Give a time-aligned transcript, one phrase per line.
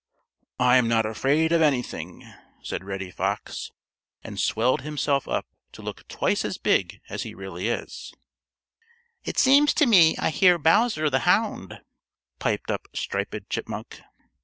[0.59, 2.23] "I'm not afraid of anything,"
[2.63, 3.69] said Reddy Fox,
[4.23, 8.11] and swelled himself up to look twice as big as he really is.
[9.23, 11.81] "It seems to me I hear Bowser the Hound,"
[12.39, 13.51] piped up Striped Chipmunk.
[13.51, 14.29] [Illustration: "Pooh," exclaimed Reddy Fox.